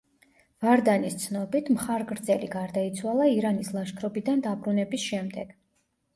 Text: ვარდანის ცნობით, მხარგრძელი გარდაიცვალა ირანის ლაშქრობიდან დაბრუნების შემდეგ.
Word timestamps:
ვარდანის 0.63 1.17
ცნობით, 1.23 1.69
მხარგრძელი 1.75 2.49
გარდაიცვალა 2.57 3.29
ირანის 3.35 3.71
ლაშქრობიდან 3.77 4.43
დაბრუნების 4.49 5.07
შემდეგ. 5.13 5.55